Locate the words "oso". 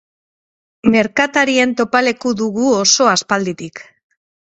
2.83-3.15